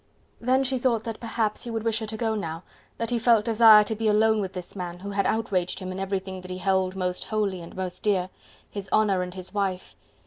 [0.39, 2.63] Then she thought that perhaps he would wish her to go now,
[2.97, 5.99] that he felt desire to be alone with this man, who had outraged him in
[5.99, 8.31] everything that he held most holy and most dear,
[8.67, 9.95] his honour and his wife...